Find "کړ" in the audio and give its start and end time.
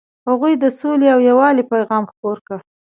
2.47-2.57